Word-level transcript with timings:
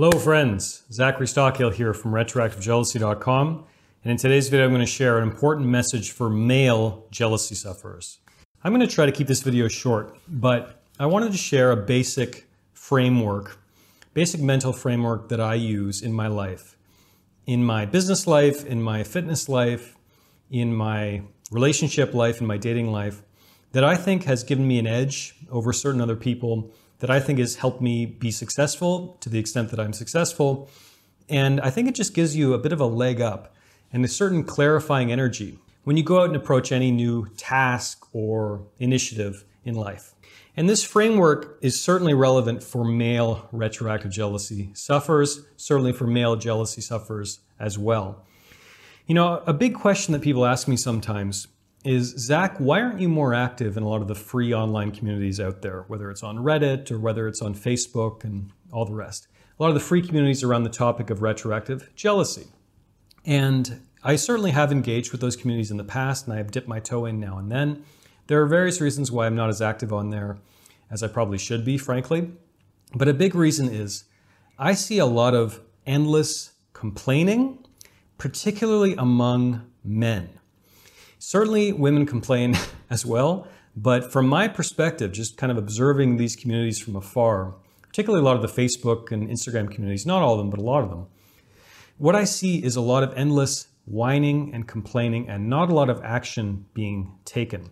Hello 0.00 0.18
friends, 0.18 0.84
Zachary 0.90 1.26
Stockill 1.26 1.74
here 1.74 1.92
from 1.92 2.12
RetroactiveJealousy.com 2.12 3.66
and 4.02 4.10
in 4.10 4.16
today's 4.16 4.48
video 4.48 4.64
I'm 4.64 4.72
going 4.72 4.80
to 4.80 4.86
share 4.86 5.18
an 5.18 5.28
important 5.28 5.68
message 5.68 6.12
for 6.12 6.30
male 6.30 7.04
jealousy 7.10 7.54
sufferers. 7.54 8.18
I'm 8.64 8.72
going 8.72 8.80
to 8.80 8.90
try 8.90 9.04
to 9.04 9.12
keep 9.12 9.26
this 9.26 9.42
video 9.42 9.68
short, 9.68 10.16
but 10.26 10.82
I 10.98 11.04
wanted 11.04 11.32
to 11.32 11.36
share 11.36 11.70
a 11.70 11.76
basic 11.76 12.48
framework, 12.72 13.58
basic 14.14 14.40
mental 14.40 14.72
framework 14.72 15.28
that 15.28 15.38
I 15.38 15.52
use 15.52 16.00
in 16.00 16.14
my 16.14 16.28
life. 16.28 16.78
In 17.44 17.62
my 17.62 17.84
business 17.84 18.26
life, 18.26 18.64
in 18.64 18.80
my 18.80 19.02
fitness 19.02 19.50
life, 19.50 19.98
in 20.50 20.74
my 20.74 21.24
relationship 21.50 22.14
life, 22.14 22.40
in 22.40 22.46
my 22.46 22.56
dating 22.56 22.90
life, 22.90 23.20
that 23.72 23.84
I 23.84 23.96
think 23.96 24.24
has 24.24 24.44
given 24.44 24.66
me 24.66 24.78
an 24.78 24.86
edge 24.86 25.34
over 25.50 25.74
certain 25.74 26.00
other 26.00 26.16
people 26.16 26.72
that 27.00 27.10
I 27.10 27.20
think 27.20 27.38
has 27.38 27.56
helped 27.56 27.82
me 27.82 28.06
be 28.06 28.30
successful 28.30 29.18
to 29.20 29.28
the 29.28 29.38
extent 29.38 29.70
that 29.70 29.80
I'm 29.80 29.92
successful. 29.92 30.70
And 31.28 31.60
I 31.60 31.70
think 31.70 31.88
it 31.88 31.94
just 31.94 32.14
gives 32.14 32.36
you 32.36 32.54
a 32.54 32.58
bit 32.58 32.72
of 32.72 32.80
a 32.80 32.86
leg 32.86 33.20
up 33.20 33.54
and 33.92 34.04
a 34.04 34.08
certain 34.08 34.44
clarifying 34.44 35.10
energy 35.10 35.58
when 35.84 35.96
you 35.96 36.02
go 36.02 36.20
out 36.20 36.26
and 36.26 36.36
approach 36.36 36.72
any 36.72 36.90
new 36.90 37.26
task 37.36 38.06
or 38.12 38.66
initiative 38.78 39.44
in 39.64 39.74
life. 39.74 40.14
And 40.56 40.68
this 40.68 40.82
framework 40.82 41.58
is 41.62 41.80
certainly 41.80 42.12
relevant 42.12 42.62
for 42.62 42.84
male 42.84 43.48
retroactive 43.52 44.10
jealousy 44.10 44.70
sufferers, 44.74 45.40
certainly 45.56 45.92
for 45.92 46.06
male 46.06 46.36
jealousy 46.36 46.80
sufferers 46.80 47.40
as 47.58 47.78
well. 47.78 48.26
You 49.06 49.14
know, 49.14 49.42
a 49.46 49.52
big 49.52 49.74
question 49.74 50.12
that 50.12 50.22
people 50.22 50.44
ask 50.44 50.68
me 50.68 50.76
sometimes 50.76 51.48
is 51.84 52.10
Zach, 52.18 52.58
why 52.58 52.80
aren't 52.82 53.00
you 53.00 53.08
more 53.08 53.32
active 53.32 53.76
in 53.76 53.82
a 53.82 53.88
lot 53.88 54.02
of 54.02 54.08
the 54.08 54.14
free 54.14 54.52
online 54.52 54.90
communities 54.90 55.40
out 55.40 55.62
there, 55.62 55.84
whether 55.88 56.10
it's 56.10 56.22
on 56.22 56.38
Reddit 56.38 56.90
or 56.90 56.98
whether 56.98 57.26
it's 57.26 57.40
on 57.40 57.54
Facebook 57.54 58.24
and 58.24 58.52
all 58.72 58.84
the 58.84 58.94
rest? 58.94 59.28
A 59.58 59.62
lot 59.62 59.68
of 59.68 59.74
the 59.74 59.80
free 59.80 60.02
communities 60.02 60.42
around 60.42 60.64
the 60.64 60.70
topic 60.70 61.10
of 61.10 61.22
retroactive 61.22 61.94
jealousy. 61.94 62.48
And 63.24 63.80
I 64.02 64.16
certainly 64.16 64.50
have 64.50 64.72
engaged 64.72 65.12
with 65.12 65.20
those 65.20 65.36
communities 65.36 65.70
in 65.70 65.76
the 65.76 65.84
past 65.84 66.26
and 66.26 66.34
I 66.34 66.38
have 66.38 66.50
dipped 66.50 66.68
my 66.68 66.80
toe 66.80 67.06
in 67.06 67.20
now 67.20 67.38
and 67.38 67.50
then. 67.50 67.84
There 68.26 68.40
are 68.42 68.46
various 68.46 68.80
reasons 68.80 69.10
why 69.10 69.26
I'm 69.26 69.34
not 69.34 69.48
as 69.50 69.60
active 69.60 69.92
on 69.92 70.10
there 70.10 70.38
as 70.90 71.02
I 71.02 71.08
probably 71.08 71.38
should 71.38 71.64
be, 71.64 71.78
frankly. 71.78 72.30
But 72.94 73.08
a 73.08 73.14
big 73.14 73.34
reason 73.34 73.68
is 73.68 74.04
I 74.58 74.74
see 74.74 74.98
a 74.98 75.06
lot 75.06 75.34
of 75.34 75.60
endless 75.86 76.52
complaining, 76.72 77.64
particularly 78.18 78.94
among 78.94 79.70
men. 79.84 80.40
Certainly, 81.30 81.74
women 81.74 82.06
complain 82.06 82.56
as 82.90 83.06
well, 83.06 83.46
but 83.76 84.10
from 84.10 84.26
my 84.26 84.48
perspective, 84.48 85.12
just 85.12 85.36
kind 85.36 85.52
of 85.52 85.58
observing 85.58 86.16
these 86.16 86.34
communities 86.34 86.80
from 86.80 86.96
afar, 86.96 87.54
particularly 87.82 88.20
a 88.20 88.24
lot 88.24 88.34
of 88.34 88.42
the 88.42 88.48
Facebook 88.48 89.12
and 89.12 89.28
Instagram 89.28 89.70
communities, 89.70 90.04
not 90.04 90.22
all 90.22 90.32
of 90.32 90.38
them, 90.38 90.50
but 90.50 90.58
a 90.58 90.64
lot 90.64 90.82
of 90.82 90.90
them, 90.90 91.06
what 91.98 92.16
I 92.16 92.24
see 92.24 92.58
is 92.64 92.74
a 92.74 92.80
lot 92.80 93.04
of 93.04 93.16
endless 93.16 93.68
whining 93.84 94.52
and 94.52 94.66
complaining 94.66 95.28
and 95.28 95.48
not 95.48 95.70
a 95.70 95.72
lot 95.72 95.88
of 95.88 96.02
action 96.02 96.66
being 96.74 97.16
taken. 97.24 97.70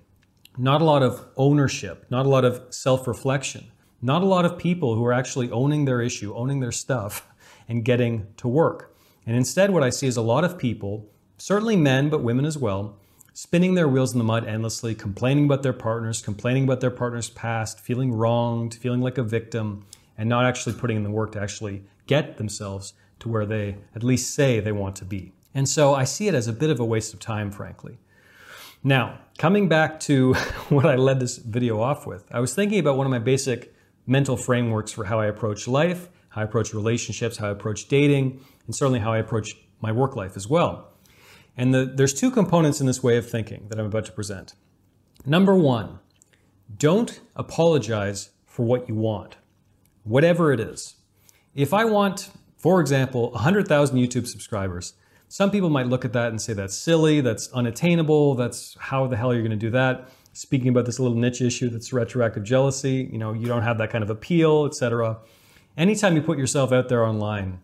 Not 0.57 0.81
a 0.81 0.85
lot 0.85 1.03
of 1.03 1.27
ownership, 1.37 2.07
not 2.11 2.27
a 2.27 2.29
lot 2.29 2.45
of 2.45 2.73
self 2.73 3.09
reflection, 3.09 3.73
not 4.01 4.23
a 4.23 4.27
lot 4.27 4.45
of 4.45 4.57
people 4.57 4.95
who 4.95 5.05
are 5.05 5.13
actually 5.13 5.51
owning 5.51 5.85
their 5.85 6.01
issue, 6.01 6.33
owning 6.33 6.61
their 6.61 6.71
stuff, 6.71 7.27
and 7.69 7.85
getting 7.85 8.29
to 8.37 8.47
work. 8.47 8.95
And 9.27 9.35
instead, 9.35 9.73
what 9.73 9.83
I 9.83 9.91
see 9.91 10.07
is 10.07 10.17
a 10.17 10.23
lot 10.23 10.45
of 10.45 10.59
people, 10.59 11.11
certainly 11.39 11.75
men, 11.75 12.09
but 12.09 12.23
women 12.23 12.45
as 12.45 12.57
well, 12.57 13.01
spinning 13.39 13.75
their 13.75 13.87
wheels 13.87 14.13
in 14.13 14.19
the 14.19 14.25
mud 14.25 14.45
endlessly, 14.49 14.97
complaining 14.97 15.45
about 15.45 15.63
their 15.63 15.73
partners, 15.73 16.21
complaining 16.21 16.65
about 16.65 16.81
their 16.81 16.91
partner's 16.91 17.31
past, 17.31 17.79
feeling 17.79 18.13
wronged, 18.13 18.75
feeling 18.75 19.01
like 19.01 19.17
a 19.17 19.23
victim, 19.23 19.87
and 20.17 20.29
not 20.29 20.45
actually 20.45 20.73
putting 20.73 20.97
in 20.97 21.05
the 21.05 21.11
work 21.11 21.31
to 21.31 21.41
actually 21.41 21.85
get 22.09 22.37
themselves 22.37 22.95
to 23.21 23.29
where 23.29 23.47
they 23.47 23.77
at 23.95 24.03
least 24.03 24.35
say 24.35 24.59
they 24.59 24.73
want 24.73 24.97
to 24.97 25.05
be. 25.05 25.31
And 25.55 25.69
so 25.69 25.95
I 25.95 26.03
see 26.03 26.27
it 26.27 26.35
as 26.35 26.49
a 26.49 26.53
bit 26.53 26.69
of 26.69 26.81
a 26.81 26.85
waste 26.85 27.15
of 27.15 27.21
time, 27.21 27.53
frankly. 27.53 27.99
Now, 28.83 29.21
coming 29.39 29.69
back 29.69 30.01
to 30.01 30.35
what 30.69 30.87
I 30.87 30.97
led 30.97 31.21
this 31.21 31.37
video 31.37 31.81
off 31.81 32.09
with, 32.09 32.25
I 32.33 32.41
was 32.41 32.57
thinking 32.57 32.81
about 32.81 32.97
one 32.97 33.07
of 33.07 33.13
my 33.13 33.21
basic 33.21 33.73
mental 34.05 34.37
frameworks 34.37 34.91
for 34.91 35.05
how 35.05 35.21
I 35.21 35.27
approach 35.27 35.69
life, 35.69 36.09
how 36.31 36.41
I 36.41 36.45
approach 36.45 36.75
relationships, 36.75 37.37
how 37.37 37.47
I 37.47 37.51
approach 37.51 37.87
dating, 37.87 38.45
and 38.67 38.75
certainly 38.75 38.99
how 38.99 39.13
I 39.13 39.19
approach 39.19 39.55
my 39.81 39.93
work 39.93 40.17
life 40.17 40.37
as 40.37 40.49
well. 40.49 40.89
And 41.59 41.75
the, 41.75 41.85
there's 41.85 42.15
two 42.15 42.31
components 42.31 42.81
in 42.81 42.87
this 42.87 43.03
way 43.03 43.17
of 43.17 43.29
thinking 43.29 43.67
that 43.69 43.81
I'm 43.81 43.87
about 43.87 44.05
to 44.07 44.13
present. 44.13 44.55
Number 45.27 45.57
one, 45.57 45.99
don't 46.77 47.21
apologize 47.35 48.31
for 48.47 48.65
what 48.65 48.89
you 48.89 48.95
want, 48.95 49.37
whatever 50.05 50.53
it 50.53 50.61
is. 50.61 50.95
If 51.57 51.75
I 51.75 51.85
want, 51.85 52.31
for 52.57 52.81
example, 52.81 53.33
100,000 53.33 53.99
YouTube 53.99 54.29
subscribers, 54.29 54.95
some 55.27 55.51
people 55.51 55.69
might 55.69 55.89
look 55.89 56.05
at 56.05 56.13
that 56.13 56.29
and 56.29 56.41
say 56.41 56.53
that's 56.53 56.77
silly, 56.77 57.21
that's 57.21 57.51
unattainable, 57.53 58.37
that's 58.37 58.77
how 58.79 59.09
the 59.09 59.17
hell 59.17 59.33
are 59.33 59.35
you 59.35 59.43
going 59.43 59.51
to 59.51 59.57
do 59.57 59.71
that? 59.71 60.09
Speaking 60.35 60.69
about 60.69 60.87
this 60.87 61.01
little 61.01 61.17
niche 61.17 61.43
issue 61.43 61.69
that's 61.71 61.93
retroactive 61.93 62.45
jealousy, 62.45 63.09
you 63.11 63.19
know, 63.19 63.33
you 63.33 63.49
don't 63.49 63.63
have 63.63 63.79
that 63.79 63.91
kind 63.91 64.05
of 64.05 64.11
appeal, 64.11 64.65
etc. 64.65 65.19
Anytime 65.77 66.15
you 66.15 66.23
put 66.23 66.39
yourself 66.39 66.71
out 66.71 66.89
there 66.89 67.05
online, 67.05 67.59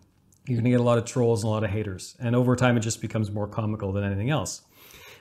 you're 0.47 0.57
going 0.57 0.65
to 0.65 0.71
get 0.71 0.79
a 0.79 0.83
lot 0.83 0.97
of 0.97 1.05
trolls 1.05 1.43
and 1.43 1.49
a 1.49 1.51
lot 1.51 1.63
of 1.63 1.69
haters. 1.69 2.15
And 2.19 2.35
over 2.35 2.55
time, 2.55 2.77
it 2.77 2.81
just 2.81 3.01
becomes 3.01 3.31
more 3.31 3.47
comical 3.47 3.91
than 3.91 4.03
anything 4.03 4.29
else. 4.29 4.61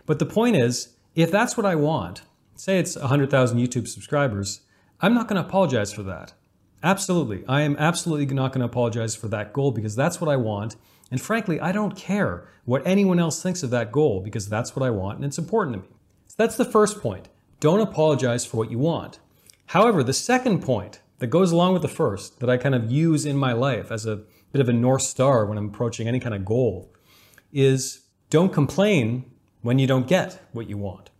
But 0.06 0.18
the 0.18 0.26
point 0.26 0.56
is, 0.56 0.94
if 1.14 1.30
that's 1.30 1.56
what 1.56 1.66
I 1.66 1.74
want, 1.74 2.22
say 2.56 2.78
it's 2.78 2.96
100,000 2.96 3.58
YouTube 3.58 3.88
subscribers, 3.88 4.60
I'm 5.00 5.14
not 5.14 5.28
going 5.28 5.42
to 5.42 5.48
apologize 5.48 5.92
for 5.92 6.02
that. 6.04 6.34
Absolutely. 6.82 7.44
I 7.48 7.62
am 7.62 7.76
absolutely 7.78 8.26
not 8.34 8.52
going 8.52 8.60
to 8.60 8.66
apologize 8.66 9.16
for 9.16 9.28
that 9.28 9.52
goal 9.52 9.70
because 9.70 9.96
that's 9.96 10.20
what 10.20 10.30
I 10.30 10.36
want. 10.36 10.76
And 11.10 11.20
frankly, 11.20 11.58
I 11.60 11.72
don't 11.72 11.96
care 11.96 12.48
what 12.64 12.86
anyone 12.86 13.18
else 13.18 13.42
thinks 13.42 13.62
of 13.62 13.70
that 13.70 13.92
goal 13.92 14.20
because 14.20 14.48
that's 14.48 14.76
what 14.76 14.84
I 14.84 14.91
want 14.91 15.16
and 15.16 15.24
it's 15.24 15.38
important 15.38 15.76
to 15.76 15.82
me. 15.82 15.96
So 16.28 16.34
that's 16.36 16.56
the 16.56 16.64
first 16.64 17.00
point. 17.00 17.28
Don't 17.60 17.80
apologize 17.80 18.44
for 18.44 18.58
what 18.58 18.70
you 18.70 18.78
want. 18.78 19.18
However, 19.66 20.02
the 20.02 20.12
second 20.12 20.62
point 20.62 21.00
that 21.18 21.28
goes 21.28 21.52
along 21.52 21.72
with 21.72 21.82
the 21.82 21.88
first 21.88 22.41
that 22.41 22.50
I 22.50 22.56
kind 22.56 22.74
of 22.74 22.91
use 22.91 23.24
in 23.24 23.36
my 23.36 23.52
life 23.52 23.91
as 23.91 24.04
a 24.04 24.22
bit 24.54 24.60
of 24.60 24.69
a 24.69 24.72
North 24.72 25.03
Star 25.03 25.44
when 25.44 25.59
I'm 25.59 25.66
approaching 25.66 26.06
any 26.06 26.20
kind 26.20 26.32
of 26.32 26.44
goal 26.44 26.94
is 27.53 28.03
don't 28.31 28.53
complain 28.53 29.25
when 29.62 29.81
you 29.81 29.87
don't 29.88 30.06
get 30.06 30.41
what 30.53 30.70
you 30.70 30.78
want. 30.78 31.10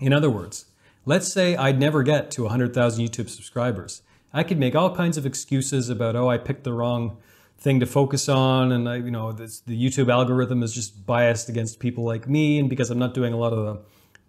In 0.00 0.12
other 0.12 0.28
words, 0.28 0.66
let's 1.06 1.32
say 1.32 1.56
I'd 1.56 1.80
never 1.80 2.02
get 2.02 2.30
to 2.32 2.42
100,000 2.42 3.02
YouTube 3.02 3.30
subscribers. 3.30 4.02
I 4.34 4.42
could 4.42 4.58
make 4.58 4.74
all 4.74 4.94
kinds 4.94 5.16
of 5.16 5.24
excuses 5.24 5.88
about, 5.88 6.14
oh, 6.14 6.28
I 6.28 6.36
picked 6.36 6.64
the 6.64 6.74
wrong 6.74 7.16
thing 7.56 7.80
to 7.80 7.86
focus 7.86 8.28
on, 8.28 8.70
and 8.70 8.86
I, 8.86 8.96
you 8.96 9.10
know, 9.10 9.32
this, 9.32 9.60
the 9.60 9.82
YouTube 9.82 10.12
algorithm 10.12 10.62
is 10.62 10.74
just 10.74 11.06
biased 11.06 11.48
against 11.48 11.80
people 11.80 12.04
like 12.04 12.28
me, 12.28 12.58
and 12.58 12.68
because 12.68 12.90
I'm 12.90 12.98
not 12.98 13.14
doing 13.14 13.32
a 13.32 13.38
lot 13.38 13.54
of 13.54 13.64
the 13.64 13.80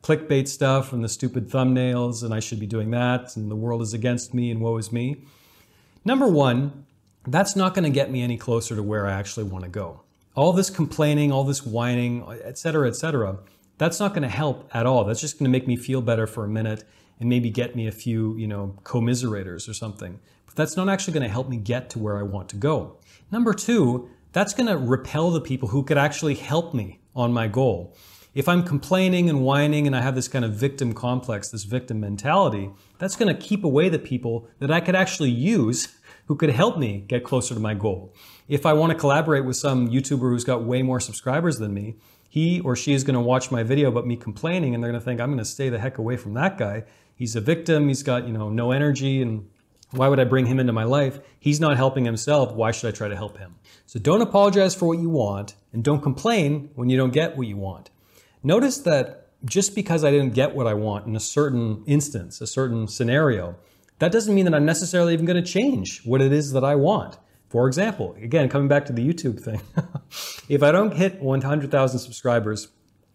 clickbait 0.02 0.48
stuff 0.48 0.94
and 0.94 1.04
the 1.04 1.10
stupid 1.10 1.50
thumbnails, 1.50 2.24
and 2.24 2.34
I 2.34 2.40
should 2.40 2.62
be 2.62 2.68
doing 2.68 2.92
that, 2.92 3.36
and 3.36 3.52
the 3.52 3.56
world 3.58 3.82
is 3.82 3.94
against 3.94 4.34
me, 4.34 4.50
and 4.50 4.62
woe 4.62 4.78
is 4.78 4.94
me. 4.94 5.26
Number 6.06 6.28
one, 6.28 6.86
that's 7.26 7.56
not 7.56 7.74
going 7.74 7.84
to 7.84 7.90
get 7.90 8.12
me 8.12 8.22
any 8.22 8.38
closer 8.38 8.76
to 8.76 8.84
where 8.84 9.08
I 9.08 9.14
actually 9.14 9.46
want 9.46 9.64
to 9.64 9.70
go. 9.70 10.02
All 10.36 10.52
this 10.52 10.70
complaining, 10.70 11.32
all 11.32 11.44
this 11.44 11.66
whining, 11.66 12.26
et 12.44 12.58
cetera, 12.58 12.88
et 12.88 12.96
cetera, 12.96 13.38
that's 13.78 14.00
not 14.00 14.10
going 14.14 14.24
to 14.24 14.30
help 14.30 14.70
at 14.74 14.86
all. 14.86 15.04
That's 15.04 15.22
just 15.22 15.38
going 15.38 15.46
to 15.46 15.52
make 15.52 15.68
me 15.68 15.76
feel 15.76 16.02
better 16.02 16.28
for 16.28 16.44
a 16.44 16.48
minute 16.48 16.84
and 17.20 17.30
maybe 17.30 17.50
get 17.50 17.76
me 17.76 17.88
a 17.88 17.92
few, 17.92 18.36
you 18.38 18.48
know, 18.48 18.76
commiserators 18.84 19.70
or 19.70 19.74
something. 19.74 20.20
But 20.46 20.56
that's 20.56 20.76
not 20.76 20.90
actually 20.90 21.14
going 21.14 21.24
to 21.24 21.30
help 21.30 21.50
me 21.50 21.58
get 21.58 21.90
to 21.92 22.00
where 22.00 22.18
I 22.18 22.24
want 22.24 22.50
to 22.50 22.56
go. 22.56 22.98
Number 23.32 23.54
two, 23.54 24.10
that's 24.32 24.54
going 24.54 24.68
to 24.68 24.78
repel 24.78 25.32
the 25.32 25.42
people 25.42 25.70
who 25.70 25.84
could 25.84 25.98
actually 25.98 26.36
help 26.36 26.74
me 26.74 27.00
on 27.16 27.32
my 27.32 27.48
goal. 27.48 27.96
If 28.34 28.50
I'm 28.50 28.64
complaining 28.64 29.30
and 29.30 29.44
whining 29.44 29.86
and 29.86 29.96
I 29.96 30.02
have 30.02 30.16
this 30.16 30.28
kind 30.28 30.44
of 30.44 30.56
victim 30.56 30.94
complex, 30.94 31.50
this 31.50 31.66
victim 31.66 32.00
mentality, 32.00 32.72
that's 32.98 33.16
going 33.16 33.34
to 33.34 33.40
keep 33.40 33.64
away 33.64 33.90
the 33.90 34.00
people 34.00 34.48
that 34.58 34.72
I 34.72 34.80
could 34.80 34.96
actually 34.96 35.30
use 35.30 35.96
who 36.26 36.36
could 36.36 36.50
help 36.50 36.78
me 36.78 37.04
get 37.08 37.24
closer 37.24 37.54
to 37.54 37.60
my 37.60 37.74
goal. 37.74 38.14
If 38.48 38.66
I 38.66 38.74
want 38.74 38.92
to 38.92 38.98
collaborate 38.98 39.46
with 39.46 39.58
some 39.58 39.90
YouTuber 39.90 40.20
who's 40.20 40.44
got 40.44 40.64
way 40.64 40.82
more 40.82 41.00
subscribers 41.00 41.58
than 41.58 41.74
me, 41.74 41.96
he 42.30 42.60
or 42.62 42.76
she 42.76 42.94
is 42.94 43.04
going 43.04 43.16
to 43.16 43.22
watch 43.22 43.52
my 43.52 43.64
video 43.64 43.90
about 43.90 44.08
me 44.08 44.16
complaining 44.16 44.74
and 44.74 44.84
they're 44.84 44.92
going 44.92 45.00
to 45.00 45.06
think 45.06 45.22
I'm 45.22 45.30
going 45.30 45.38
to 45.38 45.46
stay 45.46 45.70
the 45.70 45.80
heck 45.80 45.98
away 45.98 46.18
from 46.18 46.34
that 46.34 46.58
guy. 46.58 46.84
He's 47.16 47.36
a 47.36 47.42
victim, 47.42 47.88
he's 47.88 48.04
got, 48.04 48.26
you 48.26 48.34
know, 48.34 48.50
no 48.50 48.72
energy 48.72 49.22
and 49.22 49.48
why 49.92 50.08
would 50.08 50.20
I 50.20 50.24
bring 50.24 50.48
him 50.48 50.60
into 50.60 50.74
my 50.74 50.86
life? 50.86 51.20
He's 51.40 51.60
not 51.60 51.78
helping 51.78 52.06
himself. 52.06 52.52
Why 52.54 52.72
should 52.72 52.88
I 52.88 52.92
try 52.92 53.08
to 53.08 53.16
help 53.16 53.38
him? 53.38 53.56
So 53.86 54.00
don't 54.00 54.22
apologize 54.22 54.74
for 54.74 54.88
what 54.88 54.98
you 54.98 55.10
want 55.10 55.54
and 55.72 55.84
don't 55.84 56.02
complain 56.02 56.72
when 56.74 56.90
you 56.90 56.98
don't 56.98 57.14
get 57.14 57.38
what 57.38 57.46
you 57.46 57.58
want. 57.58 57.92
Notice 58.42 58.80
that 58.80 59.30
just 59.46 59.76
because 59.76 60.04
I 60.04 60.10
didn't 60.10 60.34
get 60.34 60.56
what 60.56 60.68
I 60.68 60.74
want 60.74 61.06
in 61.06 61.16
a 61.16 61.20
certain 61.20 61.84
instance, 61.86 62.42
a 62.42 62.48
certain 62.48 62.88
scenario, 62.88 63.56
that 64.00 64.12
doesn't 64.12 64.34
mean 64.34 64.46
that 64.46 64.54
I'm 64.54 64.66
necessarily 64.66 65.14
even 65.14 65.26
going 65.26 65.42
to 65.42 65.50
change 65.50 66.04
what 66.06 66.22
it 66.22 66.32
is 66.32 66.52
that 66.54 66.64
I 66.64 66.76
want. 66.76 67.18
For 67.50 67.68
example, 67.68 68.16
again, 68.20 68.50
coming 68.50 68.68
back 68.68 68.86
to 68.86 68.94
the 68.94 69.08
YouTube 69.08 69.40
thing, 69.40 69.62
if 70.50 70.64
I 70.64 70.72
don't 70.72 70.96
hit 70.96 71.22
100,000 71.22 72.00
subscribers 72.00 72.70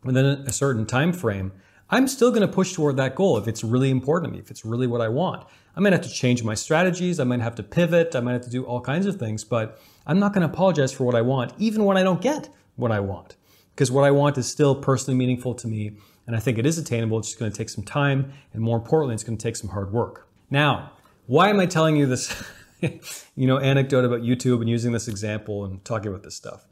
within 0.05 0.25
a 0.25 0.53
certain 0.53 0.87
time 0.87 1.13
frame, 1.13 1.53
I'm 1.91 2.07
still 2.07 2.31
going 2.31 2.43
to 2.43 2.49
push 2.49 2.75
toward 2.75 2.97
that 2.99 3.15
goal 3.15 3.39
if 3.39 3.49
it's 3.49 3.65
really 3.65 3.91
important 3.91 4.31
to 4.31 4.37
me, 4.37 4.43
if 4.43 4.51
it's 4.51 4.65
really 4.65 4.87
what 4.87 5.01
I 5.01 5.09
want. 5.09 5.47
I 5.75 5.81
might 5.81 5.93
have 5.93 6.03
to 6.03 6.11
change 6.11 6.45
my 6.45 6.55
strategies, 6.55 7.19
I 7.19 7.25
might 7.25 7.41
have 7.41 7.55
to 7.57 7.63
pivot, 7.63 8.15
I 8.15 8.21
might 8.21 8.35
have 8.35 8.43
to 8.43 8.51
do 8.51 8.65
all 8.65 8.81
kinds 8.81 9.07
of 9.07 9.17
things, 9.17 9.43
but 9.43 9.81
I'm 10.07 10.19
not 10.19 10.35
going 10.35 10.47
to 10.47 10.53
apologize 10.53 10.93
for 10.93 11.05
what 11.05 11.15
I 11.15 11.23
want, 11.23 11.53
even 11.59 11.85
when 11.85 11.97
I 11.97 12.03
don't 12.03 12.21
get 12.21 12.49
what 12.77 12.93
I 12.93 13.01
want. 13.01 13.37
Because 13.75 13.91
what 13.91 14.05
I 14.05 14.11
want 14.11 14.37
is 14.39 14.47
still 14.47 14.75
personally 14.75 15.17
meaningful 15.17 15.55
to 15.55 15.67
me, 15.67 15.93
and 16.27 16.37
I 16.37 16.41
think 16.41 16.59
it 16.59 16.67
is 16.67 16.79
attainable. 16.79 17.19
It's 17.19 17.29
just 17.29 17.41
going 17.41 17.51
to 17.51 17.57
take 17.57 17.71
some 17.71 17.85
time, 17.85 18.33
and 18.53 18.63
more 18.63 18.77
importantly, 18.77 19.15
it's 19.15 19.25
going 19.25 19.39
to 19.39 19.43
take 19.43 19.57
some 19.57 19.71
hard 19.71 19.93
work. 19.93 20.28
Now, 20.51 20.93
why 21.27 21.51
am 21.51 21.61
I 21.61 21.67
telling 21.67 21.97
you 21.97 22.07
this, 22.07 22.43
you 22.81 23.47
know, 23.47 23.59
anecdote 23.59 24.05
about 24.05 24.21
YouTube 24.21 24.61
and 24.61 24.69
using 24.69 24.93
this 24.93 25.09
example 25.09 25.65
and 25.65 25.85
talking 25.85 26.09
about 26.09 26.23
this 26.23 26.35
stuff? 26.35 26.65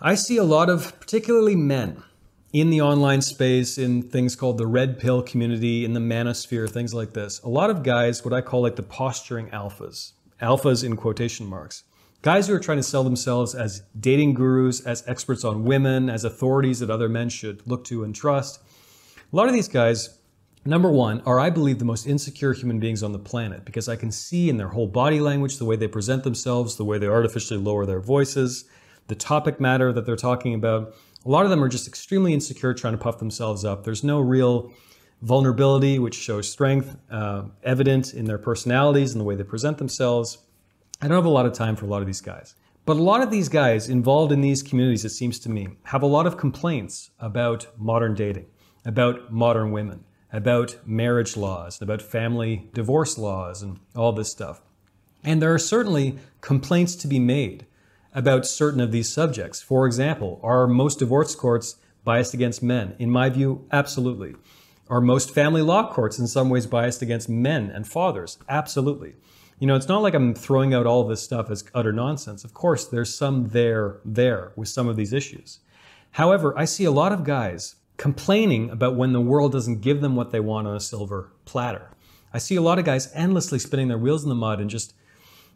I 0.00 0.14
see 0.14 0.36
a 0.36 0.44
lot 0.44 0.68
of, 0.68 0.98
particularly 0.98 1.54
men, 1.54 2.02
in 2.52 2.70
the 2.70 2.80
online 2.80 3.22
space, 3.22 3.78
in 3.78 4.02
things 4.02 4.36
called 4.36 4.58
the 4.58 4.66
red 4.66 4.98
pill 4.98 5.22
community, 5.22 5.84
in 5.84 5.94
the 5.94 6.00
manosphere, 6.00 6.68
things 6.68 6.92
like 6.92 7.14
this. 7.14 7.40
A 7.42 7.48
lot 7.48 7.70
of 7.70 7.82
guys, 7.82 8.24
what 8.24 8.34
I 8.34 8.40
call 8.40 8.62
like 8.62 8.76
the 8.76 8.82
posturing 8.82 9.48
alphas, 9.48 10.12
alphas 10.40 10.84
in 10.84 10.96
quotation 10.96 11.46
marks. 11.46 11.84
Guys 12.20 12.46
who 12.46 12.54
are 12.54 12.60
trying 12.60 12.78
to 12.78 12.82
sell 12.82 13.04
themselves 13.04 13.54
as 13.54 13.82
dating 13.98 14.34
gurus, 14.34 14.80
as 14.80 15.02
experts 15.08 15.44
on 15.44 15.64
women, 15.64 16.08
as 16.10 16.24
authorities 16.24 16.80
that 16.80 16.90
other 16.90 17.08
men 17.08 17.28
should 17.28 17.66
look 17.66 17.84
to 17.84 18.04
and 18.04 18.14
trust. 18.14 18.60
A 19.32 19.36
lot 19.36 19.48
of 19.48 19.54
these 19.54 19.68
guys, 19.68 20.18
number 20.64 20.90
one, 20.90 21.20
are, 21.26 21.40
I 21.40 21.50
believe, 21.50 21.78
the 21.78 21.84
most 21.84 22.06
insecure 22.06 22.52
human 22.52 22.78
beings 22.78 23.02
on 23.02 23.12
the 23.12 23.18
planet 23.18 23.64
because 23.64 23.88
I 23.88 23.96
can 23.96 24.12
see 24.12 24.48
in 24.48 24.56
their 24.56 24.68
whole 24.68 24.86
body 24.86 25.20
language, 25.20 25.58
the 25.58 25.64
way 25.64 25.76
they 25.76 25.88
present 25.88 26.24
themselves, 26.24 26.76
the 26.76 26.84
way 26.84 26.98
they 26.98 27.08
artificially 27.08 27.60
lower 27.60 27.86
their 27.86 28.00
voices, 28.00 28.64
the 29.08 29.14
topic 29.14 29.60
matter 29.60 29.92
that 29.92 30.06
they're 30.06 30.16
talking 30.16 30.54
about. 30.54 30.94
A 31.24 31.28
lot 31.28 31.44
of 31.44 31.50
them 31.50 31.62
are 31.62 31.68
just 31.68 31.86
extremely 31.86 32.32
insecure, 32.32 32.74
trying 32.74 32.94
to 32.94 32.98
puff 32.98 33.18
themselves 33.18 33.64
up. 33.64 33.84
There's 33.84 34.04
no 34.04 34.20
real 34.20 34.72
vulnerability, 35.22 35.98
which 35.98 36.14
shows 36.14 36.50
strength, 36.50 36.96
uh, 37.10 37.44
evident 37.62 38.12
in 38.12 38.24
their 38.24 38.38
personalities 38.38 39.12
and 39.12 39.20
the 39.20 39.24
way 39.24 39.36
they 39.36 39.44
present 39.44 39.78
themselves. 39.78 40.38
I 41.00 41.08
don't 41.08 41.16
have 41.16 41.24
a 41.24 41.30
lot 41.30 41.46
of 41.46 41.52
time 41.52 41.76
for 41.76 41.86
a 41.86 41.88
lot 41.88 42.00
of 42.00 42.06
these 42.06 42.20
guys. 42.20 42.54
But 42.84 42.96
a 42.96 43.02
lot 43.02 43.22
of 43.22 43.30
these 43.30 43.48
guys 43.48 43.88
involved 43.88 44.32
in 44.32 44.40
these 44.40 44.62
communities, 44.62 45.04
it 45.04 45.10
seems 45.10 45.38
to 45.40 45.48
me, 45.48 45.68
have 45.84 46.02
a 46.02 46.06
lot 46.06 46.26
of 46.26 46.36
complaints 46.36 47.10
about 47.20 47.68
modern 47.78 48.14
dating, 48.16 48.46
about 48.84 49.32
modern 49.32 49.70
women, 49.70 50.04
about 50.32 50.76
marriage 50.86 51.36
laws, 51.36 51.80
about 51.82 52.00
family 52.00 52.70
divorce 52.72 53.18
laws, 53.18 53.62
and 53.62 53.78
all 53.94 54.12
this 54.12 54.30
stuff. 54.30 54.62
And 55.22 55.40
there 55.40 55.54
are 55.54 55.58
certainly 55.58 56.18
complaints 56.40 56.96
to 56.96 57.06
be 57.06 57.18
made 57.18 57.66
about 58.14 58.46
certain 58.46 58.80
of 58.80 58.92
these 58.92 59.08
subjects. 59.08 59.62
For 59.62 59.86
example, 59.86 60.40
are 60.42 60.66
most 60.66 60.98
divorce 60.98 61.34
courts 61.34 61.76
biased 62.04 62.34
against 62.34 62.62
men? 62.62 62.96
In 62.98 63.10
my 63.10 63.28
view, 63.28 63.66
absolutely. 63.70 64.34
Are 64.88 65.00
most 65.00 65.32
family 65.32 65.62
law 65.62 65.90
courts 65.92 66.18
in 66.18 66.26
some 66.26 66.50
ways 66.50 66.66
biased 66.66 67.02
against 67.02 67.28
men 67.28 67.70
and 67.70 67.86
fathers? 67.86 68.38
Absolutely. 68.48 69.14
You 69.58 69.66
know, 69.66 69.76
it's 69.76 69.88
not 69.88 70.02
like 70.02 70.14
I'm 70.14 70.34
throwing 70.34 70.74
out 70.74 70.86
all 70.86 71.04
this 71.04 71.22
stuff 71.22 71.50
as 71.50 71.64
utter 71.72 71.92
nonsense. 71.92 72.42
Of 72.42 72.52
course, 72.52 72.86
there's 72.86 73.14
some 73.14 73.48
there 73.50 74.00
there 74.04 74.52
with 74.56 74.68
some 74.68 74.88
of 74.88 74.96
these 74.96 75.12
issues. 75.12 75.60
However, 76.10 76.52
I 76.58 76.64
see 76.64 76.84
a 76.84 76.90
lot 76.90 77.12
of 77.12 77.24
guys 77.24 77.76
complaining 78.02 78.68
about 78.68 78.96
when 78.96 79.12
the 79.12 79.20
world 79.20 79.52
doesn't 79.52 79.80
give 79.80 80.00
them 80.00 80.16
what 80.16 80.32
they 80.32 80.40
want 80.40 80.66
on 80.66 80.74
a 80.74 80.80
silver 80.80 81.30
platter. 81.44 81.88
I 82.34 82.38
see 82.38 82.56
a 82.56 82.60
lot 82.60 82.80
of 82.80 82.84
guys 82.84 83.12
endlessly 83.14 83.60
spinning 83.60 83.86
their 83.86 83.96
wheels 83.96 84.24
in 84.24 84.28
the 84.28 84.34
mud 84.34 84.60
and 84.60 84.68
just, 84.68 84.92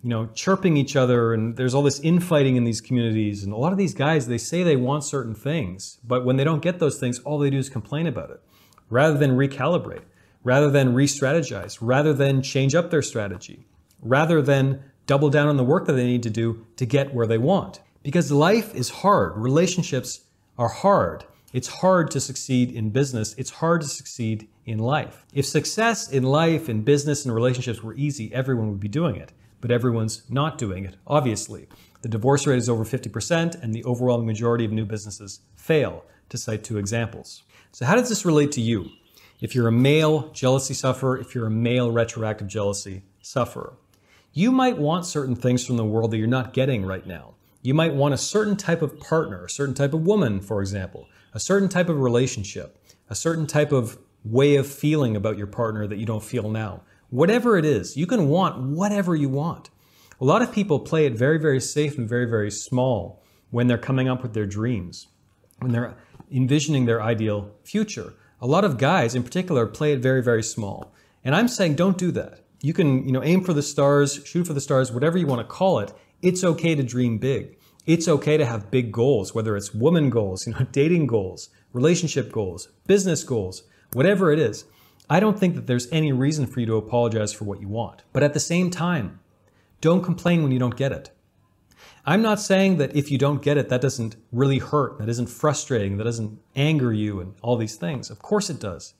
you 0.00 0.08
know, 0.08 0.26
chirping 0.32 0.76
each 0.76 0.94
other. 0.94 1.34
And 1.34 1.56
there's 1.56 1.74
all 1.74 1.82
this 1.82 1.98
infighting 2.00 2.54
in 2.54 2.62
these 2.62 2.80
communities. 2.80 3.42
And 3.42 3.52
a 3.52 3.56
lot 3.56 3.72
of 3.72 3.78
these 3.78 3.94
guys, 3.94 4.28
they 4.28 4.38
say 4.38 4.62
they 4.62 4.76
want 4.76 5.02
certain 5.02 5.34
things, 5.34 5.98
but 6.06 6.24
when 6.24 6.36
they 6.36 6.44
don't 6.44 6.62
get 6.62 6.78
those 6.78 7.00
things, 7.00 7.18
all 7.18 7.38
they 7.38 7.50
do 7.50 7.58
is 7.58 7.68
complain 7.68 8.06
about 8.06 8.30
it 8.30 8.40
rather 8.88 9.18
than 9.18 9.32
recalibrate, 9.32 10.04
rather 10.44 10.70
than 10.70 10.94
re 10.94 11.08
strategize, 11.08 11.78
rather 11.80 12.12
than 12.12 12.42
change 12.42 12.76
up 12.76 12.90
their 12.90 13.02
strategy 13.02 13.66
rather 14.00 14.40
than 14.40 14.82
double 15.06 15.30
down 15.30 15.48
on 15.48 15.56
the 15.56 15.64
work 15.64 15.86
that 15.86 15.92
they 15.92 16.06
need 16.06 16.22
to 16.22 16.30
do 16.30 16.66
to 16.76 16.86
get 16.86 17.14
where 17.14 17.26
they 17.26 17.38
want. 17.38 17.80
Because 18.02 18.30
life 18.30 18.74
is 18.74 18.88
hard. 18.88 19.36
Relationships 19.36 20.20
are 20.58 20.68
hard. 20.68 21.24
It's 21.52 21.68
hard 21.68 22.10
to 22.10 22.20
succeed 22.20 22.72
in 22.72 22.90
business. 22.90 23.34
It's 23.38 23.50
hard 23.50 23.80
to 23.82 23.88
succeed 23.88 24.48
in 24.64 24.78
life. 24.78 25.24
If 25.32 25.46
success 25.46 26.10
in 26.10 26.24
life, 26.24 26.68
in 26.68 26.82
business, 26.82 27.24
and 27.24 27.34
relationships 27.34 27.82
were 27.82 27.94
easy, 27.94 28.32
everyone 28.34 28.70
would 28.70 28.80
be 28.80 28.88
doing 28.88 29.16
it. 29.16 29.32
But 29.60 29.70
everyone's 29.70 30.22
not 30.28 30.58
doing 30.58 30.84
it, 30.84 30.96
obviously. 31.06 31.68
The 32.02 32.08
divorce 32.08 32.46
rate 32.46 32.58
is 32.58 32.68
over 32.68 32.84
50%, 32.84 33.62
and 33.62 33.74
the 33.74 33.84
overwhelming 33.84 34.26
majority 34.26 34.64
of 34.64 34.72
new 34.72 34.84
businesses 34.84 35.40
fail, 35.54 36.04
to 36.28 36.36
cite 36.36 36.64
two 36.64 36.78
examples. 36.78 37.44
So, 37.72 37.86
how 37.86 37.94
does 37.94 38.08
this 38.08 38.24
relate 38.24 38.52
to 38.52 38.60
you? 38.60 38.90
If 39.40 39.54
you're 39.54 39.68
a 39.68 39.72
male 39.72 40.30
jealousy 40.32 40.74
sufferer, 40.74 41.18
if 41.18 41.34
you're 41.34 41.46
a 41.46 41.50
male 41.50 41.90
retroactive 41.90 42.48
jealousy 42.48 43.02
sufferer, 43.20 43.74
you 44.32 44.50
might 44.50 44.78
want 44.78 45.06
certain 45.06 45.36
things 45.36 45.64
from 45.64 45.76
the 45.76 45.84
world 45.84 46.10
that 46.10 46.18
you're 46.18 46.26
not 46.26 46.52
getting 46.52 46.84
right 46.84 47.06
now. 47.06 47.34
You 47.66 47.74
might 47.74 47.96
want 47.96 48.14
a 48.14 48.16
certain 48.16 48.56
type 48.56 48.80
of 48.80 49.00
partner, 49.00 49.44
a 49.44 49.50
certain 49.50 49.74
type 49.74 49.92
of 49.92 50.06
woman, 50.06 50.40
for 50.40 50.60
example, 50.60 51.08
a 51.34 51.40
certain 51.40 51.68
type 51.68 51.88
of 51.88 51.98
relationship, 51.98 52.78
a 53.10 53.16
certain 53.16 53.44
type 53.44 53.72
of 53.72 53.98
way 54.22 54.54
of 54.54 54.68
feeling 54.68 55.16
about 55.16 55.36
your 55.36 55.48
partner 55.48 55.84
that 55.88 55.98
you 55.98 56.06
don't 56.06 56.22
feel 56.22 56.48
now. 56.48 56.82
Whatever 57.10 57.58
it 57.58 57.64
is, 57.64 57.96
you 57.96 58.06
can 58.06 58.28
want 58.28 58.62
whatever 58.62 59.16
you 59.16 59.28
want. 59.28 59.70
A 60.20 60.24
lot 60.24 60.42
of 60.42 60.52
people 60.52 60.78
play 60.78 61.06
it 61.06 61.14
very, 61.14 61.40
very 61.40 61.60
safe 61.60 61.98
and 61.98 62.08
very, 62.08 62.26
very 62.26 62.52
small 62.52 63.20
when 63.50 63.66
they're 63.66 63.78
coming 63.78 64.08
up 64.08 64.22
with 64.22 64.32
their 64.32 64.46
dreams, 64.46 65.08
when 65.58 65.72
they're 65.72 65.96
envisioning 66.30 66.84
their 66.84 67.02
ideal 67.02 67.50
future. 67.64 68.14
A 68.40 68.46
lot 68.46 68.64
of 68.64 68.78
guys, 68.78 69.16
in 69.16 69.24
particular, 69.24 69.66
play 69.66 69.92
it 69.92 69.98
very, 69.98 70.22
very 70.22 70.44
small. 70.44 70.94
And 71.24 71.34
I'm 71.34 71.48
saying 71.48 71.74
don't 71.74 71.98
do 71.98 72.12
that 72.12 72.46
you 72.60 72.72
can, 72.72 73.06
you 73.06 73.12
know, 73.12 73.22
aim 73.22 73.44
for 73.44 73.52
the 73.52 73.62
stars, 73.62 74.20
shoot 74.24 74.46
for 74.46 74.52
the 74.52 74.60
stars, 74.60 74.90
whatever 74.90 75.18
you 75.18 75.26
want 75.26 75.40
to 75.40 75.46
call 75.46 75.78
it. 75.78 75.92
It's 76.22 76.42
okay 76.42 76.74
to 76.74 76.82
dream 76.82 77.18
big. 77.18 77.55
It's 77.86 78.08
okay 78.08 78.36
to 78.36 78.44
have 78.44 78.70
big 78.70 78.90
goals, 78.90 79.34
whether 79.34 79.56
it's 79.56 79.72
woman 79.72 80.10
goals, 80.10 80.46
you 80.46 80.52
know, 80.52 80.66
dating 80.72 81.06
goals, 81.06 81.50
relationship 81.72 82.32
goals, 82.32 82.68
business 82.86 83.22
goals, 83.22 83.62
whatever 83.92 84.32
it 84.32 84.38
is. 84.38 84.64
I 85.08 85.20
don't 85.20 85.38
think 85.38 85.54
that 85.54 85.68
there's 85.68 85.90
any 85.92 86.12
reason 86.12 86.46
for 86.46 86.58
you 86.58 86.66
to 86.66 86.76
apologize 86.76 87.32
for 87.32 87.44
what 87.44 87.60
you 87.60 87.68
want. 87.68 88.02
But 88.12 88.24
at 88.24 88.34
the 88.34 88.40
same 88.40 88.70
time, 88.70 89.20
don't 89.80 90.02
complain 90.02 90.42
when 90.42 90.50
you 90.50 90.58
don't 90.58 90.76
get 90.76 90.90
it. 90.90 91.10
I'm 92.04 92.22
not 92.22 92.40
saying 92.40 92.78
that 92.78 92.94
if 92.96 93.10
you 93.10 93.18
don't 93.18 93.42
get 93.42 93.56
it, 93.56 93.68
that 93.68 93.80
doesn't 93.80 94.16
really 94.32 94.58
hurt, 94.58 94.98
that 94.98 95.08
isn't 95.08 95.28
frustrating, 95.28 95.96
that 95.96 96.04
doesn't 96.04 96.38
anger 96.56 96.92
you, 96.92 97.20
and 97.20 97.34
all 97.42 97.56
these 97.56 97.76
things. 97.76 98.10
Of 98.10 98.20
course 98.20 98.50
it 98.50 98.58
does. 98.58 98.94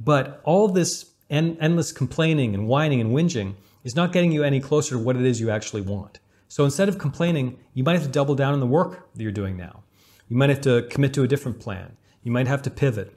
But 0.00 0.40
all 0.44 0.68
this 0.68 1.12
and 1.30 1.56
endless 1.60 1.92
complaining 1.92 2.54
and 2.54 2.68
whining 2.68 3.00
and 3.00 3.10
whinging 3.10 3.54
is 3.84 3.96
not 3.96 4.12
getting 4.12 4.32
you 4.32 4.42
any 4.44 4.60
closer 4.60 4.96
to 4.96 4.98
what 4.98 5.16
it 5.16 5.24
is 5.24 5.40
you 5.40 5.50
actually 5.50 5.82
want. 5.82 6.20
So 6.48 6.64
instead 6.64 6.88
of 6.88 6.98
complaining, 6.98 7.58
you 7.74 7.84
might 7.84 7.94
have 7.94 8.02
to 8.02 8.08
double 8.08 8.34
down 8.34 8.52
on 8.52 8.60
the 8.60 8.66
work 8.66 9.12
that 9.14 9.22
you're 9.22 9.32
doing 9.32 9.56
now. 9.56 9.84
You 10.28 10.36
might 10.36 10.50
have 10.50 10.60
to 10.62 10.82
commit 10.90 11.14
to 11.14 11.22
a 11.22 11.28
different 11.28 11.60
plan. 11.60 11.96
You 12.22 12.32
might 12.32 12.46
have 12.46 12.62
to 12.62 12.70
pivot. 12.70 13.14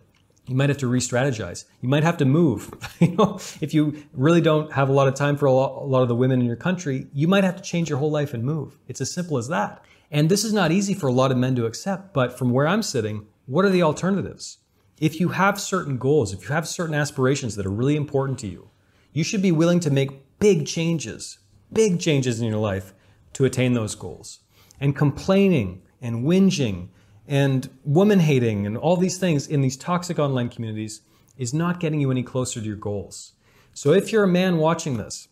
You 0.48 0.56
might 0.56 0.70
have 0.70 0.77
to 0.79 0.88
re-strategize. 0.88 1.65
You 1.82 1.89
might 1.89 2.03
have 2.03 2.17
to 2.17 2.25
move. 2.25 2.72
you 3.00 3.15
know, 3.15 3.39
if 3.62 3.74
you 3.74 4.03
really 4.13 4.41
don't 4.41 4.72
have 4.74 4.89
a 4.89 4.94
lot 4.94 5.08
of 5.08 5.15
time 5.15 5.38
for 5.38 5.46
a 5.46 5.51
lot, 5.51 5.82
a 5.82 5.86
lot 5.86 6.01
of 6.01 6.08
the 6.08 6.15
women 6.15 6.39
in 6.39 6.46
your 6.46 6.56
country, 6.56 7.08
you 7.13 7.27
might 7.27 7.44
have 7.44 7.56
to 7.56 7.62
change 7.62 7.89
your 7.89 8.00
whole 8.00 8.12
life 8.12 8.34
and 8.34 8.44
move. 8.44 8.77
It's 8.88 9.01
as 9.01 9.13
simple 9.13 9.38
as 9.38 9.48
that. 9.48 9.84
And 10.10 10.29
this 10.29 10.44
is 10.44 10.53
not 10.53 10.72
easy 10.72 10.94
for 10.94 11.08
a 11.08 11.13
lot 11.13 11.32
of 11.32 11.38
men 11.38 11.56
to 11.56 11.65
accept, 11.65 12.13
but 12.13 12.38
from 12.38 12.51
where 12.51 12.67
I'm 12.67 12.84
sitting, 12.84 13.27
what 13.46 13.65
are 13.65 13.70
the 13.70 13.84
alternatives? 13.84 14.58
if 15.01 15.20
you 15.20 15.29
have 15.29 15.60
certain 15.60 15.98
goals, 15.98 16.32
if 16.32 16.44
you 16.44 16.53
have 16.53 16.67
certain 16.67 16.94
aspirations 16.94 17.56
that 17.56 17.65
are 17.65 17.72
really 17.72 17.96
important 17.96 18.38
to 18.38 18.48
you, 18.48 18.70
you 19.12 19.24
should 19.24 19.41
be 19.41 19.51
willing 19.51 19.79
to 19.79 19.89
make 19.89 20.39
big 20.39 20.67
changes, 20.67 21.39
big 21.74 22.00
changes 22.00 22.39
in 22.39 22.48
your 22.48 22.60
life 22.60 22.94
to 23.34 23.46
attain 23.46 23.74
those 23.74 23.96
goals. 23.96 24.40
And 24.80 24.96
complaining 24.96 25.82
and 26.02 26.26
whinging 26.26 26.90
and 27.28 27.70
woman 27.84 28.20
hating 28.20 28.66
and 28.66 28.78
all 28.78 28.98
these 28.98 29.18
things 29.18 29.48
in 29.48 29.62
these 29.62 29.78
toxic 29.78 30.20
online 30.20 30.50
communities 30.50 31.02
is 31.38 31.54
not 31.54 31.80
getting 31.80 32.02
you 32.02 32.12
any 32.12 32.24
closer 32.24 32.60
to 32.60 32.66
your 32.66 32.76
goals. 32.76 33.34
So 33.74 33.94
if 33.94 34.12
you're 34.12 34.24
a 34.24 34.28
man 34.28 34.58
watching 34.58 34.98
this 34.98 35.28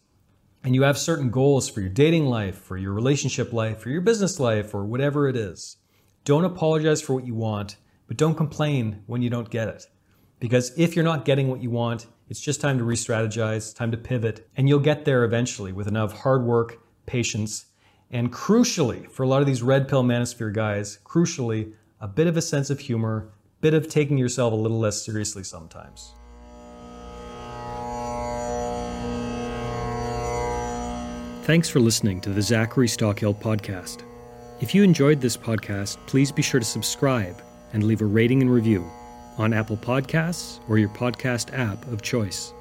and 0.64 0.76
you 0.76 0.84
have 0.84 0.98
certain 0.98 1.30
goals 1.30 1.70
for 1.70 1.82
your 1.82 1.90
dating 1.90 2.26
life, 2.26 2.56
for 2.56 2.78
your 2.78 2.94
relationship 2.94 3.52
life, 3.52 3.80
for 3.80 3.90
your 3.90 4.02
business 4.02 4.40
life, 4.40 4.74
or 4.74 4.86
whatever 4.86 5.28
it 5.28 5.36
is, 5.36 5.78
don't 6.24 6.46
apologize 6.46 7.02
for 7.02 7.16
what 7.16 7.26
you 7.26 7.36
want 7.36 7.78
but 8.10 8.18
don't 8.18 8.36
complain 8.36 9.04
when 9.06 9.22
you 9.22 9.30
don't 9.30 9.52
get 9.52 9.68
it. 9.68 9.86
Because 10.40 10.78
if 10.78 10.96
you're 10.96 11.06
not 11.06 11.26
getting 11.26 11.48
what 11.48 11.62
you 11.62 11.70
want, 11.70 12.08
it's 12.28 12.42
just 12.42 12.60
time 12.60 12.80
to 12.80 12.84
re 12.84 12.96
strategize, 12.96 13.74
time 13.74 13.92
to 13.92 13.98
pivot, 13.98 14.50
and 14.58 14.68
you'll 14.68 14.80
get 14.80 15.06
there 15.06 15.24
eventually 15.24 15.72
with 15.72 15.88
enough 15.88 16.22
hard 16.22 16.44
work, 16.44 16.80
patience, 17.06 17.68
and 18.12 18.32
crucially, 18.34 19.10
for 19.10 19.24
a 19.24 19.28
lot 19.28 19.42
of 19.42 19.48
these 19.48 19.62
red 19.62 19.88
pill 19.88 20.04
manosphere 20.04 20.54
guys, 20.54 21.00
crucially, 21.04 21.74
a 22.02 22.08
bit 22.08 22.28
of 22.28 22.38
a 22.38 22.42
sense 22.42 22.70
of 22.70 22.80
humor, 22.80 23.30
bit 23.62 23.74
of 23.74 23.88
taking 23.88 24.18
yourself 24.18 24.54
a 24.54 24.56
little 24.56 24.80
less 24.80 25.02
seriously 25.04 25.44
sometimes. 25.44 26.16
Thanks 31.44 31.70
for 31.70 31.80
listening 31.80 32.22
to 32.22 32.30
the 32.30 32.42
Zachary 32.42 32.88
Stockill 32.88 33.40
podcast. 33.40 34.04
If 34.62 34.76
you 34.76 34.84
enjoyed 34.84 35.22
this 35.22 35.38
podcast, 35.38 35.98
please 36.06 36.32
be 36.32 36.42
sure 36.42 36.60
to 36.60 36.66
subscribe 36.66 37.42
and 37.74 37.84
leave 37.84 38.02
a 38.02 38.06
rating 38.06 38.42
and 38.42 38.52
review 38.52 38.86
on 39.38 39.54
Apple 39.54 39.78
Podcasts 39.78 40.60
or 40.68 40.78
your 40.78 40.90
podcast 40.90 41.58
app 41.58 41.88
of 41.88 42.02
choice. 42.02 42.54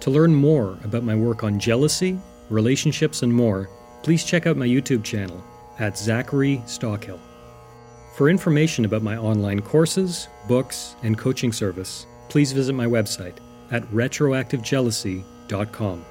To 0.00 0.10
learn 0.10 0.34
more 0.34 0.78
about 0.84 1.04
my 1.04 1.14
work 1.14 1.44
on 1.44 1.58
jealousy, 1.58 2.18
relationships, 2.50 3.22
and 3.22 3.32
more, 3.32 3.68
please 4.02 4.24
check 4.24 4.46
out 4.46 4.56
my 4.56 4.66
YouTube 4.66 5.04
channel 5.04 5.44
at 5.78 5.98
Zachary 5.98 6.62
Stockill. 6.66 7.20
For 8.16 8.28
information 8.28 8.84
about 8.84 9.02
my 9.02 9.16
online 9.16 9.62
courses, 9.62 10.26
books, 10.48 10.96
and 11.02 11.16
coaching 11.16 11.52
service, 11.52 12.06
please 12.28 12.50
visit 12.52 12.72
my 12.72 12.86
website 12.86 13.36
at 13.70 13.84
retroactivejealousy.com. 13.84 16.04